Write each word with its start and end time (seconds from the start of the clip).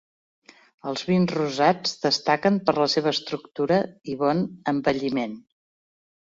Els 0.91 1.01
vins 1.09 1.33
rosats 1.35 1.93
destaquen 2.05 2.57
per 2.69 2.75
la 2.79 2.87
seva 2.95 3.13
estructura 3.17 3.79
i 4.15 4.17
bon 4.23 4.43
envelliment. 4.75 5.39